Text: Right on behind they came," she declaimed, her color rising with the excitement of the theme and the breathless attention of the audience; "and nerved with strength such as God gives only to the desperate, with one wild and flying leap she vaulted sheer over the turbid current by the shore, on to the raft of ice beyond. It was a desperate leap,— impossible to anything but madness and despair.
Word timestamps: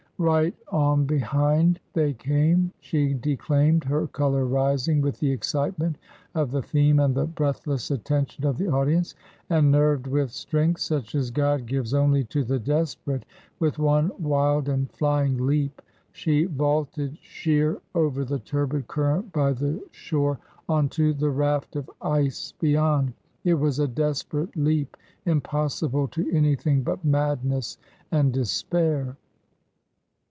Right 0.19 0.53
on 0.67 1.05
behind 1.07 1.79
they 1.93 2.13
came," 2.13 2.71
she 2.79 3.15
declaimed, 3.15 3.83
her 3.85 4.05
color 4.05 4.45
rising 4.45 5.01
with 5.01 5.19
the 5.19 5.31
excitement 5.31 5.97
of 6.35 6.51
the 6.51 6.61
theme 6.61 6.99
and 6.99 7.15
the 7.15 7.25
breathless 7.25 7.89
attention 7.89 8.45
of 8.45 8.59
the 8.59 8.67
audience; 8.67 9.15
"and 9.49 9.71
nerved 9.71 10.05
with 10.05 10.29
strength 10.29 10.79
such 10.79 11.15
as 11.15 11.31
God 11.31 11.65
gives 11.65 11.95
only 11.95 12.23
to 12.25 12.43
the 12.43 12.59
desperate, 12.59 13.25
with 13.59 13.79
one 13.79 14.11
wild 14.19 14.69
and 14.69 14.91
flying 14.91 15.43
leap 15.47 15.81
she 16.11 16.43
vaulted 16.43 17.17
sheer 17.23 17.81
over 17.95 18.23
the 18.23 18.37
turbid 18.37 18.87
current 18.87 19.33
by 19.33 19.53
the 19.53 19.81
shore, 19.89 20.37
on 20.69 20.87
to 20.89 21.13
the 21.15 21.31
raft 21.31 21.75
of 21.75 21.89
ice 21.99 22.53
beyond. 22.59 23.11
It 23.43 23.55
was 23.55 23.79
a 23.79 23.87
desperate 23.87 24.55
leap,— 24.55 24.97
impossible 25.25 26.07
to 26.09 26.31
anything 26.31 26.83
but 26.83 27.03
madness 27.03 27.79
and 28.11 28.31
despair. 28.31 29.17